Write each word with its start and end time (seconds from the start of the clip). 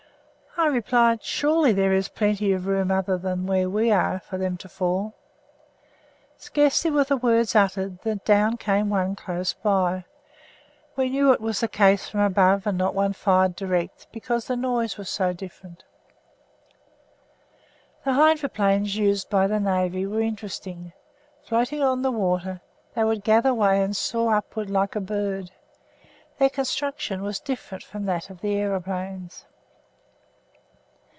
I 0.57 0.67
replied 0.67 1.23
"surely 1.23 1.71
there 1.71 1.93
is 1.93 2.09
plenty 2.09 2.51
of 2.51 2.65
room 2.67 2.91
other 2.91 3.17
than 3.17 3.47
where 3.47 3.69
we 3.69 3.89
are 3.89 4.19
for 4.19 4.37
them 4.37 4.57
to 4.57 4.67
fall." 4.67 5.13
Scarcely 6.37 6.91
were 6.91 7.05
the 7.05 7.15
words 7.15 7.55
uttered 7.55 8.01
than 8.01 8.19
down 8.25 8.57
one 8.89 9.15
came 9.15 9.15
close 9.15 9.53
by. 9.53 10.03
We 10.97 11.09
knew 11.09 11.31
it 11.31 11.39
was 11.39 11.63
a 11.63 11.69
case 11.69 12.09
from 12.09 12.19
above 12.19 12.67
and 12.67 12.77
not 12.77 12.93
one 12.93 13.13
fired 13.13 13.55
direct, 13.55 14.07
because 14.11 14.45
the 14.47 14.57
noise 14.57 14.97
was 14.97 15.09
so 15.09 15.31
different. 15.31 15.85
The 18.03 18.13
hydroplanes 18.13 18.97
used 18.97 19.29
by 19.29 19.47
the 19.47 19.59
Navy 19.59 20.05
were 20.05 20.21
interesting. 20.21 20.91
Floating 21.43 21.81
on 21.81 22.01
the 22.01 22.11
water, 22.11 22.59
they 22.93 23.05
would 23.05 23.23
gather 23.23 23.53
way 23.53 23.81
and 23.81 23.95
soar 23.95 24.35
upwards 24.35 24.69
like 24.69 24.97
a 24.97 25.01
bird. 25.01 25.51
Their 26.39 26.49
construction 26.49 27.21
was 27.23 27.39
different 27.39 27.83
from 27.85 28.03
that 28.07 28.29
of 28.29 28.41
the 28.41 28.53
aeroplanes. 28.57 29.45